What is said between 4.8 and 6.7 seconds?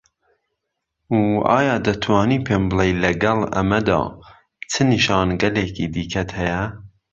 نیشانەگەلێکی دیکەت هەیە؟